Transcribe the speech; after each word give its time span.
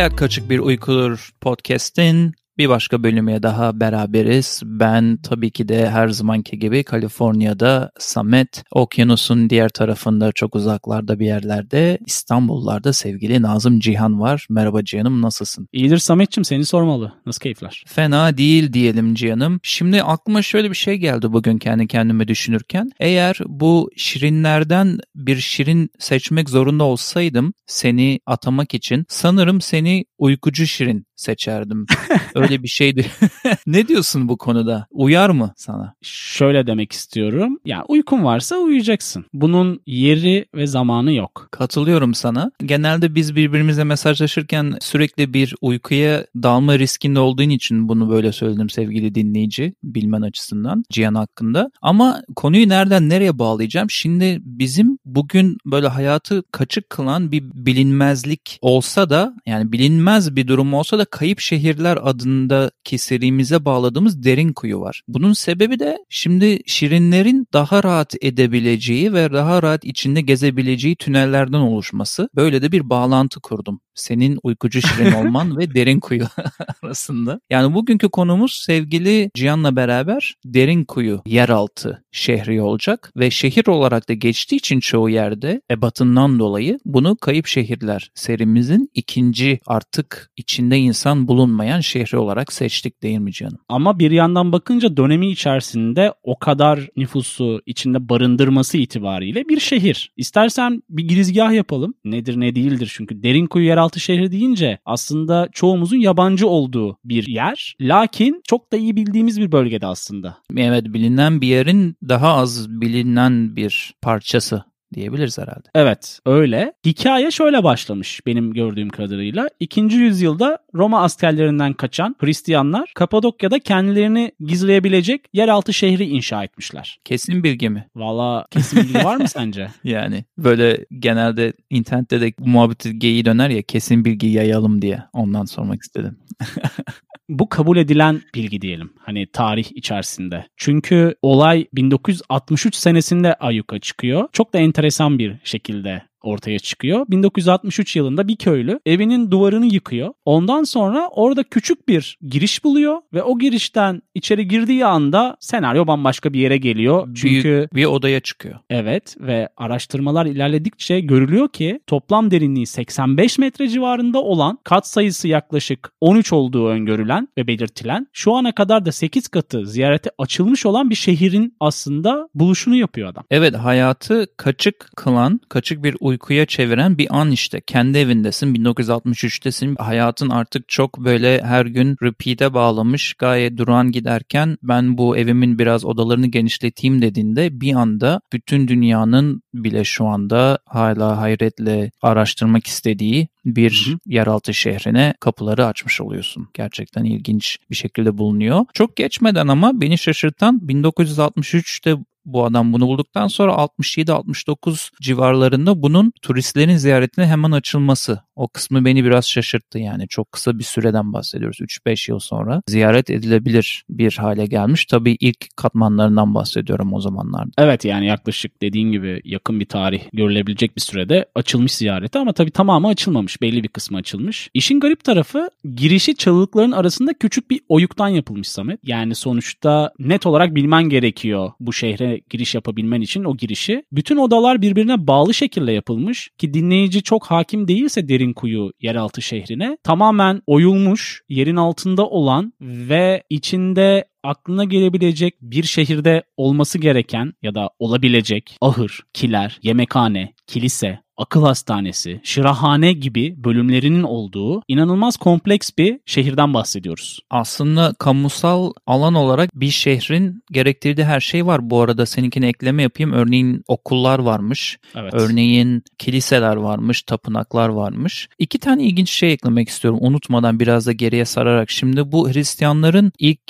Hayat 0.00 0.16
Kaçık 0.16 0.50
Bir 0.50 0.58
Uykudur 0.58 1.30
podcast'in 1.40 2.34
bir 2.60 2.68
başka 2.68 3.02
bölümüye 3.02 3.42
daha 3.42 3.80
beraberiz. 3.80 4.62
Ben 4.64 5.18
tabii 5.22 5.50
ki 5.50 5.68
de 5.68 5.90
her 5.90 6.08
zamanki 6.08 6.58
gibi 6.58 6.84
Kaliforniya'da 6.84 7.90
Samet, 7.98 8.62
okyanusun 8.70 9.50
diğer 9.50 9.68
tarafında 9.68 10.32
çok 10.32 10.54
uzaklarda 10.54 11.18
bir 11.18 11.26
yerlerde 11.26 11.98
İstanbullarda 12.06 12.92
sevgili 12.92 13.42
Nazım 13.42 13.80
Cihan 13.80 14.20
var. 14.20 14.46
Merhaba 14.50 14.84
Cihan'ım 14.84 15.22
nasılsın? 15.22 15.68
İyidir 15.72 15.98
Samet'ciğim 15.98 16.44
seni 16.44 16.64
sormalı. 16.64 17.12
Nasıl 17.26 17.40
keyifler? 17.40 17.84
Fena 17.86 18.38
değil 18.38 18.72
diyelim 18.72 19.14
Cihan'ım. 19.14 19.60
Şimdi 19.62 20.02
aklıma 20.02 20.42
şöyle 20.42 20.70
bir 20.70 20.76
şey 20.76 20.96
geldi 20.96 21.32
bugün 21.32 21.58
kendi 21.58 21.86
kendime 21.86 22.28
düşünürken. 22.28 22.90
Eğer 23.00 23.38
bu 23.46 23.90
şirinlerden 23.96 24.98
bir 25.14 25.36
şirin 25.36 25.90
seçmek 25.98 26.50
zorunda 26.50 26.84
olsaydım 26.84 27.52
seni 27.66 28.20
atamak 28.26 28.74
için 28.74 29.04
sanırım 29.08 29.60
seni 29.60 30.04
uykucu 30.18 30.66
şirin 30.66 31.09
seçerdim. 31.20 31.86
Öyle 32.34 32.62
bir 32.62 32.68
şeydi. 32.68 33.06
ne 33.66 33.88
diyorsun 33.88 34.28
bu 34.28 34.38
konuda? 34.38 34.86
Uyar 34.90 35.30
mı 35.30 35.52
sana? 35.56 35.94
Şöyle 36.02 36.66
demek 36.66 36.92
istiyorum. 36.92 37.58
Ya 37.64 37.84
uykun 37.88 38.24
varsa 38.24 38.56
uyuyacaksın. 38.56 39.24
Bunun 39.32 39.80
yeri 39.86 40.46
ve 40.54 40.66
zamanı 40.66 41.12
yok. 41.12 41.48
Katılıyorum 41.50 42.14
sana. 42.14 42.50
Genelde 42.64 43.14
biz 43.14 43.36
birbirimizle 43.36 43.84
mesajlaşırken 43.84 44.74
sürekli 44.80 45.34
bir 45.34 45.54
uykuya 45.60 46.26
dalma 46.42 46.78
riskinde 46.78 47.20
olduğun 47.20 47.48
için 47.48 47.88
bunu 47.88 48.10
böyle 48.10 48.32
söyledim 48.32 48.70
sevgili 48.70 49.14
dinleyici 49.14 49.74
bilmen 49.82 50.22
açısından 50.22 50.84
Cihan 50.90 51.14
hakkında. 51.14 51.70
Ama 51.82 52.22
konuyu 52.36 52.68
nereden 52.68 53.08
nereye 53.08 53.38
bağlayacağım? 53.38 53.90
Şimdi 53.90 54.38
bizim 54.44 54.98
bugün 55.04 55.58
böyle 55.66 55.88
hayatı 55.88 56.42
kaçık 56.52 56.90
kılan 56.90 57.32
bir 57.32 57.42
bilinmezlik 57.42 58.58
olsa 58.62 59.10
da 59.10 59.34
yani 59.46 59.72
bilinmez 59.72 60.36
bir 60.36 60.48
durum 60.48 60.74
olsa 60.74 60.98
da 60.98 61.04
Kayıp 61.10 61.40
Şehirler 61.40 61.98
adındaki 62.02 62.98
serimize 62.98 63.64
bağladığımız 63.64 64.24
derin 64.24 64.52
kuyu 64.52 64.80
var. 64.80 65.02
Bunun 65.08 65.32
sebebi 65.32 65.78
de 65.78 65.98
şimdi 66.08 66.58
şirinlerin 66.66 67.46
daha 67.52 67.82
rahat 67.82 68.14
edebileceği 68.20 69.12
ve 69.12 69.32
daha 69.32 69.62
rahat 69.62 69.84
içinde 69.84 70.20
gezebileceği 70.20 70.96
tünellerden 70.96 71.58
oluşması. 71.58 72.28
Böyle 72.36 72.62
de 72.62 72.72
bir 72.72 72.90
bağlantı 72.90 73.40
kurdum. 73.40 73.80
Senin 73.94 74.38
uykucu 74.42 74.82
şirin 74.82 75.12
olman 75.12 75.58
ve 75.58 75.74
derin 75.74 76.00
kuyu 76.00 76.24
arasında. 76.82 77.40
Yani 77.50 77.74
bugünkü 77.74 78.08
konumuz 78.08 78.62
sevgili 78.66 79.30
Cihan'la 79.34 79.76
beraber 79.76 80.34
derin 80.44 80.84
kuyu 80.84 81.22
yeraltı 81.26 82.04
şehri 82.12 82.62
olacak 82.62 83.12
ve 83.16 83.30
şehir 83.30 83.66
olarak 83.66 84.08
da 84.08 84.12
geçtiği 84.12 84.56
için 84.56 84.80
çoğu 84.80 85.10
yerde 85.10 85.62
ebatından 85.70 86.38
dolayı 86.38 86.78
bunu 86.84 87.16
Kayıp 87.16 87.46
Şehirler 87.46 88.10
serimizin 88.14 88.90
ikinci 88.94 89.60
artık 89.66 90.30
içinde 90.36 90.78
insan 90.78 90.99
bulunmayan 91.28 91.80
şehri 91.80 92.18
olarak 92.18 92.52
seçtik 92.52 93.02
değil 93.02 93.18
mi 93.18 93.32
canım? 93.32 93.58
Ama 93.68 93.98
bir 93.98 94.10
yandan 94.10 94.52
bakınca 94.52 94.96
dönemi 94.96 95.30
içerisinde 95.30 96.12
o 96.22 96.38
kadar 96.38 96.88
nüfusu 96.96 97.60
içinde 97.66 98.08
barındırması 98.08 98.78
itibariyle 98.78 99.48
bir 99.48 99.60
şehir. 99.60 100.12
İstersen 100.16 100.82
bir 100.88 101.08
girizgah 101.08 101.52
yapalım. 101.52 101.94
Nedir 102.04 102.40
ne 102.40 102.54
değildir 102.54 102.92
çünkü 102.96 103.22
derin 103.22 103.46
kuyu 103.46 103.66
yeraltı 103.66 104.00
şehri 104.00 104.32
deyince 104.32 104.78
aslında 104.84 105.48
çoğumuzun 105.52 105.96
yabancı 105.96 106.48
olduğu 106.48 106.98
bir 107.04 107.26
yer. 107.26 107.76
Lakin 107.80 108.42
çok 108.44 108.72
da 108.72 108.76
iyi 108.76 108.96
bildiğimiz 108.96 109.40
bir 109.40 109.52
bölgede 109.52 109.86
aslında. 109.86 110.36
Evet 110.56 110.84
bilinen 110.84 111.40
bir 111.40 111.48
yerin 111.48 111.96
daha 112.08 112.34
az 112.34 112.70
bilinen 112.70 113.56
bir 113.56 113.94
parçası 114.02 114.64
diyebiliriz 114.94 115.38
herhalde. 115.38 115.68
Evet 115.74 116.20
öyle. 116.26 116.72
Hikaye 116.86 117.30
şöyle 117.30 117.64
başlamış 117.64 118.20
benim 118.26 118.52
gördüğüm 118.52 118.88
kadarıyla. 118.88 119.48
İkinci 119.60 119.96
yüzyılda 119.96 120.58
Roma 120.74 121.02
askerlerinden 121.02 121.72
kaçan 121.72 122.16
Hristiyanlar 122.18 122.92
Kapadokya'da 122.94 123.58
kendilerini 123.58 124.32
gizleyebilecek 124.40 125.20
yeraltı 125.32 125.72
şehri 125.72 126.04
inşa 126.04 126.44
etmişler. 126.44 126.98
Kesin 127.04 127.44
bilgi 127.44 127.68
mi? 127.70 127.86
Valla 127.96 128.46
kesin 128.50 128.78
bilgi 128.78 129.04
var 129.04 129.16
mı 129.16 129.28
sence? 129.28 129.68
Yani 129.84 130.24
böyle 130.38 130.86
genelde 130.98 131.52
internette 131.70 132.20
de 132.20 132.32
muhabbeti 132.38 132.98
geyi 132.98 133.24
döner 133.24 133.50
ya 133.50 133.62
kesin 133.62 134.04
bilgi 134.04 134.26
yayalım 134.26 134.82
diye 134.82 135.02
ondan 135.12 135.44
sormak 135.44 135.82
istedim. 135.82 136.18
bu 137.30 137.48
kabul 137.48 137.76
edilen 137.76 138.22
bilgi 138.34 138.60
diyelim. 138.60 138.92
Hani 138.98 139.26
tarih 139.26 139.64
içerisinde. 139.74 140.46
Çünkü 140.56 141.14
olay 141.22 141.66
1963 141.72 142.74
senesinde 142.74 143.34
ayyuka 143.34 143.78
çıkıyor. 143.78 144.28
Çok 144.32 144.52
da 144.52 144.58
enteresan 144.58 145.18
bir 145.18 145.36
şekilde 145.44 146.02
ortaya 146.22 146.58
çıkıyor. 146.58 147.06
1963 147.08 147.96
yılında 147.96 148.28
bir 148.28 148.36
köylü 148.36 148.80
evinin 148.86 149.30
duvarını 149.30 149.66
yıkıyor. 149.66 150.12
Ondan 150.24 150.64
sonra 150.64 151.08
orada 151.08 151.42
küçük 151.42 151.88
bir 151.88 152.18
giriş 152.28 152.64
buluyor 152.64 152.98
ve 153.14 153.22
o 153.22 153.38
girişten 153.38 154.02
içeri 154.14 154.48
girdiği 154.48 154.86
anda 154.86 155.36
senaryo 155.40 155.86
bambaşka 155.86 156.32
bir 156.32 156.40
yere 156.40 156.56
geliyor. 156.56 157.08
Çünkü 157.14 157.44
Büyük 157.44 157.74
bir 157.74 157.84
odaya 157.84 158.20
çıkıyor. 158.20 158.58
Evet 158.70 159.16
ve 159.20 159.48
araştırmalar 159.56 160.26
ilerledikçe 160.26 161.00
görülüyor 161.00 161.48
ki 161.48 161.80
toplam 161.86 162.30
derinliği 162.30 162.66
85 162.66 163.38
metre 163.38 163.68
civarında 163.68 164.22
olan 164.22 164.58
kat 164.64 164.86
sayısı 164.86 165.28
yaklaşık 165.28 165.92
13 166.00 166.32
olduğu 166.32 166.66
öngörülen 166.66 167.28
ve 167.38 167.46
belirtilen 167.46 168.06
şu 168.12 168.34
ana 168.34 168.52
kadar 168.52 168.84
da 168.84 168.92
8 168.92 169.28
katı 169.28 169.66
ziyarete 169.66 170.10
açılmış 170.18 170.66
olan 170.66 170.90
bir 170.90 170.94
şehrin 170.94 171.56
aslında 171.60 172.28
buluşunu 172.34 172.74
yapıyor 172.76 173.08
adam. 173.08 173.24
Evet 173.30 173.54
hayatı 173.56 174.26
kaçık 174.36 174.90
kılan, 174.96 175.40
kaçık 175.48 175.84
bir 175.84 175.96
uykuya 176.10 176.46
çeviren 176.46 176.98
bir 176.98 177.06
an 177.10 177.30
işte. 177.30 177.60
Kendi 177.60 177.98
evindesin, 177.98 178.54
1963'tesin. 178.54 179.76
Hayatın 179.78 180.30
artık 180.30 180.68
çok 180.68 180.98
böyle 180.98 181.42
her 181.42 181.66
gün 181.66 181.96
repeat'e 182.02 182.54
bağlamış, 182.54 183.14
gayet 183.14 183.56
duran 183.56 183.92
giderken 183.92 184.58
ben 184.62 184.98
bu 184.98 185.16
evimin 185.16 185.58
biraz 185.58 185.84
odalarını 185.84 186.26
genişleteyim 186.26 187.02
dediğinde 187.02 187.60
bir 187.60 187.74
anda 187.74 188.20
bütün 188.32 188.68
dünyanın 188.68 189.42
bile 189.54 189.84
şu 189.84 190.06
anda 190.06 190.58
hala 190.66 191.20
hayretle 191.20 191.90
araştırmak 192.02 192.66
istediği 192.66 193.28
bir 193.44 193.84
hı 193.86 193.90
hı. 193.90 193.98
yeraltı 194.06 194.54
şehrine 194.54 195.14
kapıları 195.20 195.66
açmış 195.66 196.00
oluyorsun. 196.00 196.48
Gerçekten 196.54 197.04
ilginç 197.04 197.58
bir 197.70 197.76
şekilde 197.76 198.18
bulunuyor. 198.18 198.64
Çok 198.74 198.96
geçmeden 198.96 199.48
ama 199.48 199.80
beni 199.80 199.98
şaşırtan 199.98 200.60
1963'te 200.66 201.96
bu 202.24 202.44
adam 202.44 202.72
bunu 202.72 202.86
bulduktan 202.86 203.28
sonra 203.28 203.52
67-69 203.52 204.90
civarlarında 205.02 205.82
bunun 205.82 206.12
turistlerin 206.22 206.76
ziyaretine 206.76 207.26
hemen 207.26 207.50
açılması. 207.50 208.20
O 208.36 208.48
kısmı 208.48 208.84
beni 208.84 209.04
biraz 209.04 209.28
şaşırttı 209.28 209.78
yani. 209.78 210.08
Çok 210.08 210.32
kısa 210.32 210.58
bir 210.58 210.64
süreden 210.64 211.12
bahsediyoruz. 211.12 211.58
3-5 211.60 212.10
yıl 212.10 212.18
sonra 212.18 212.62
ziyaret 212.68 213.10
edilebilir 213.10 213.84
bir 213.90 214.16
hale 214.16 214.46
gelmiş. 214.46 214.84
Tabii 214.86 215.16
ilk 215.20 215.56
katmanlarından 215.56 216.34
bahsediyorum 216.34 216.94
o 216.94 217.00
zamanlarda. 217.00 217.50
Evet 217.58 217.84
yani 217.84 218.06
yaklaşık 218.06 218.62
dediğin 218.62 218.92
gibi 218.92 219.20
yakın 219.24 219.60
bir 219.60 219.64
tarih 219.64 220.02
görülebilecek 220.12 220.76
bir 220.76 220.80
sürede 220.80 221.26
açılmış 221.34 221.72
ziyareti 221.72 222.18
ama 222.18 222.32
tabii 222.32 222.50
tamamı 222.50 222.88
açılmamış. 222.88 223.42
Belli 223.42 223.62
bir 223.62 223.68
kısmı 223.68 223.98
açılmış. 223.98 224.50
İşin 224.54 224.80
garip 224.80 225.04
tarafı 225.04 225.50
girişi 225.74 226.16
çalılıkların 226.16 226.72
arasında 226.72 227.14
küçük 227.14 227.50
bir 227.50 227.60
oyuktan 227.68 228.08
yapılmış 228.08 228.48
Samet. 228.48 228.80
Yani 228.82 229.14
sonuçta 229.14 229.92
net 229.98 230.26
olarak 230.26 230.54
bilmen 230.54 230.88
gerekiyor 230.88 231.52
bu 231.60 231.72
şehre 231.72 232.09
giriş 232.18 232.54
yapabilmen 232.54 233.00
için 233.00 233.24
o 233.24 233.36
girişi. 233.36 233.84
Bütün 233.92 234.16
odalar 234.16 234.62
birbirine 234.62 235.06
bağlı 235.06 235.34
şekilde 235.34 235.72
yapılmış 235.72 236.30
ki 236.38 236.54
dinleyici 236.54 237.02
çok 237.02 237.26
hakim 237.26 237.68
değilse 237.68 238.08
derin 238.08 238.32
kuyu 238.32 238.72
yeraltı 238.80 239.22
şehrine 239.22 239.78
tamamen 239.84 240.42
oyulmuş, 240.46 241.22
yerin 241.28 241.56
altında 241.56 242.06
olan 242.06 242.52
ve 242.60 243.22
içinde 243.30 244.04
aklına 244.22 244.64
gelebilecek 244.64 245.34
bir 245.42 245.62
şehirde 245.62 246.22
olması 246.36 246.78
gereken 246.78 247.32
ya 247.42 247.54
da 247.54 247.70
olabilecek 247.78 248.56
ahır, 248.60 249.00
kiler, 249.14 249.58
yemekhane, 249.62 250.32
kilise, 250.46 250.98
akıl 251.20 251.42
hastanesi, 251.42 252.20
şırahane 252.24 252.92
gibi 252.92 253.34
bölümlerinin 253.44 254.02
olduğu 254.02 254.62
inanılmaz 254.68 255.16
kompleks 255.16 255.70
bir 255.78 256.00
şehirden 256.06 256.54
bahsediyoruz. 256.54 257.20
Aslında 257.30 257.94
kamusal 257.98 258.72
alan 258.86 259.14
olarak 259.14 259.50
bir 259.54 259.70
şehrin 259.70 260.42
gerektirdiği 260.50 261.04
her 261.04 261.20
şey 261.20 261.46
var. 261.46 261.70
Bu 261.70 261.80
arada 261.80 262.06
seninkine 262.06 262.48
ekleme 262.48 262.82
yapayım. 262.82 263.12
Örneğin 263.12 263.64
okullar 263.68 264.18
varmış. 264.18 264.78
Evet. 264.96 265.14
Örneğin 265.14 265.82
kiliseler 265.98 266.56
varmış, 266.56 267.02
tapınaklar 267.02 267.68
varmış. 267.68 268.28
İki 268.38 268.58
tane 268.58 268.84
ilginç 268.84 269.10
şey 269.10 269.32
eklemek 269.32 269.68
istiyorum 269.68 269.98
unutmadan 270.02 270.60
biraz 270.60 270.86
da 270.86 270.92
geriye 270.92 271.24
sararak. 271.24 271.70
Şimdi 271.70 272.12
bu 272.12 272.30
Hristiyanların 272.30 273.12
ilk 273.18 273.40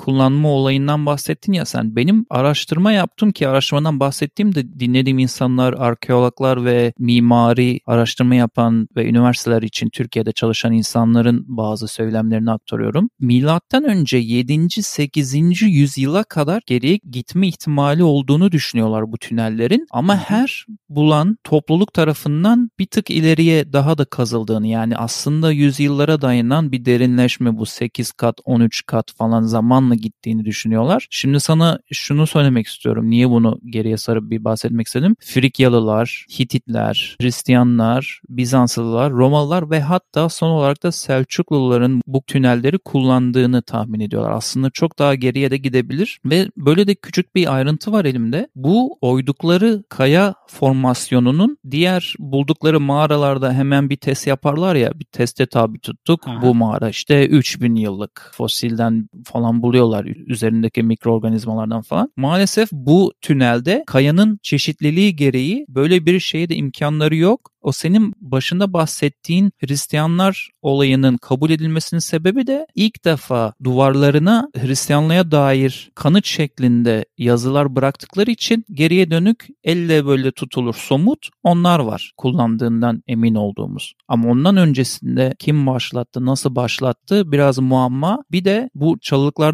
kullanma 0.00 0.48
olayından 0.48 1.06
bahsettin 1.06 1.52
ya 1.52 1.64
sen. 1.64 1.96
Benim 1.96 2.26
araştırma 2.30 2.92
yaptım 2.92 3.32
ki 3.32 3.48
araştırmadan 3.48 4.00
bahsettiğim 4.00 4.54
de 4.54 4.80
dinlediğim 4.80 5.18
insanlar, 5.18 5.72
arkeologlar 5.72 6.64
ve 6.64 6.92
mimari 6.98 7.80
araştırma 7.86 8.34
yapan 8.34 8.88
ve 8.96 9.08
üniversiteler 9.08 9.62
için 9.62 9.88
Türkiye'de 9.88 10.32
çalışan 10.32 10.72
insanların 10.72 11.44
bazı 11.48 11.88
söylemlerini 11.88 12.50
aktarıyorum. 12.50 13.10
Milattan 13.20 13.84
önce 13.84 14.16
7. 14.16 14.82
8. 14.82 15.62
yüzyıla 15.62 16.24
kadar 16.24 16.62
geriye 16.66 16.98
gitme 17.10 17.48
ihtimali 17.48 18.04
olduğunu 18.04 18.52
düşünüyorlar 18.52 19.12
bu 19.12 19.18
tünellerin 19.18 19.86
ama 19.90 20.16
her 20.16 20.66
bulan 20.88 21.36
topluluk 21.44 21.92
tarafından 21.92 22.70
bir 22.78 22.86
tık 22.86 23.10
ileriye 23.10 23.72
daha 23.72 23.98
da 23.98 24.04
kazıldığını 24.04 24.66
yani 24.66 24.96
aslında 24.96 25.52
yüzyıllara 25.52 26.20
dayanan 26.20 26.72
bir 26.72 26.84
derinleşme 26.84 27.56
bu 27.58 27.66
8 27.66 28.12
kat 28.12 28.40
13 28.44 28.86
kat 28.86 29.12
falan 29.18 29.42
zamanla 29.90 29.94
gittiğini 29.94 30.44
düşünüyorlar. 30.44 31.06
Şimdi 31.10 31.40
sana 31.40 31.78
şunu 31.92 32.26
söylemek 32.26 32.66
istiyorum. 32.66 33.10
Niye 33.10 33.30
bunu 33.30 33.60
geriye 33.64 33.96
sarıp 33.96 34.30
bir 34.30 34.44
bahsetmek 34.44 34.86
istedim? 34.86 35.16
Frikyalılar, 35.20 36.26
Hititler, 36.38 37.16
Hristiyanlar, 37.20 38.20
Bizanslılar, 38.28 39.12
Romalılar 39.12 39.70
ve 39.70 39.80
hatta 39.80 40.28
son 40.28 40.50
olarak 40.50 40.82
da 40.82 40.92
Selçukluların 40.92 42.02
bu 42.06 42.22
tünelleri 42.26 42.78
kullandığını 42.78 43.62
tahmin 43.62 44.00
ediyorlar. 44.00 44.30
Aslında 44.30 44.70
çok 44.70 44.98
daha 44.98 45.14
geriye 45.14 45.50
de 45.50 45.56
gidebilir 45.56 46.20
ve 46.24 46.50
böyle 46.56 46.86
de 46.86 46.94
küçük 46.94 47.34
bir 47.34 47.54
ayrıntı 47.54 47.92
var 47.92 48.04
elimde. 48.04 48.48
Bu 48.54 48.98
oydukları 49.00 49.82
kaya 49.88 50.34
formasyonunun 50.46 51.56
diğer 51.70 52.14
buldukları 52.18 52.80
mağaralarda 52.80 53.52
hemen 53.52 53.90
bir 53.90 53.96
test 53.96 54.26
yaparlar 54.26 54.74
ya 54.74 54.92
bir 54.94 55.04
teste 55.04 55.46
tabi 55.46 55.78
tuttuk. 55.78 56.28
Aha. 56.28 56.42
Bu 56.42 56.54
mağara 56.54 56.88
işte 56.88 57.26
3000 57.26 57.74
yıllık 57.74 58.30
fosilden 58.34 59.08
falan 59.24 59.62
buluyorlar 59.80 60.04
üzerindeki 60.26 60.82
mikroorganizmalardan 60.82 61.82
falan. 61.82 62.12
Maalesef 62.16 62.68
bu 62.72 63.12
tünelde 63.20 63.84
kayanın 63.86 64.38
çeşitliliği 64.42 65.16
gereği 65.16 65.66
böyle 65.68 66.06
bir 66.06 66.20
şeye 66.20 66.48
de 66.48 66.54
imkanları 66.56 67.16
yok. 67.16 67.50
O 67.62 67.72
senin 67.72 68.14
başında 68.20 68.72
bahsettiğin 68.72 69.52
Hristiyanlar 69.58 70.50
olayının 70.62 71.16
kabul 71.16 71.50
edilmesinin 71.50 72.00
sebebi 72.00 72.46
de 72.46 72.66
ilk 72.74 73.04
defa 73.04 73.52
duvarlarına 73.64 74.48
Hristiyanlığa 74.60 75.30
dair 75.30 75.90
kanıt 75.94 76.26
şeklinde 76.26 77.04
yazılar 77.18 77.76
bıraktıkları 77.76 78.30
için 78.30 78.64
geriye 78.72 79.10
dönük 79.10 79.46
elle 79.64 80.06
böyle 80.06 80.32
tutulur 80.32 80.74
somut 80.74 81.28
onlar 81.42 81.78
var 81.78 82.12
kullandığından 82.16 83.02
emin 83.06 83.34
olduğumuz. 83.34 83.94
Ama 84.08 84.28
ondan 84.30 84.56
öncesinde 84.56 85.34
kim 85.38 85.66
başlattı, 85.66 86.26
nasıl 86.26 86.54
başlattı 86.54 87.32
biraz 87.32 87.58
muamma. 87.58 88.24
Bir 88.32 88.44
de 88.44 88.70
bu 88.74 88.98